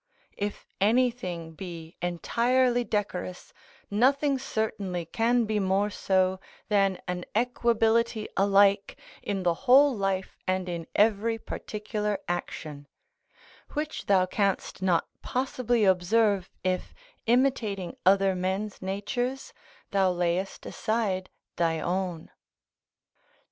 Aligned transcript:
["If 0.39 0.65
anything 0.81 1.53
be 1.53 1.95
entirely 2.01 2.83
decorous, 2.83 3.53
nothing 3.91 4.39
certainly 4.39 5.05
can 5.05 5.45
be 5.45 5.59
more 5.59 5.91
so 5.91 6.39
than 6.69 6.97
an 7.07 7.23
equability 7.35 8.27
alike 8.35 8.97
in 9.21 9.43
the 9.43 9.53
whole 9.69 9.95
life 9.95 10.39
and 10.47 10.67
in 10.67 10.87
every 10.95 11.37
particular 11.37 12.17
action; 12.27 12.87
which 13.73 14.07
thou 14.07 14.25
canst 14.25 14.81
not 14.81 15.05
possibly 15.21 15.85
observe 15.85 16.49
if, 16.63 16.95
imitating 17.27 17.95
other 18.03 18.33
men's 18.33 18.81
natures, 18.81 19.53
thou 19.91 20.09
layest 20.11 20.65
aside 20.65 21.29
thy 21.57 21.79
own." 21.79 22.31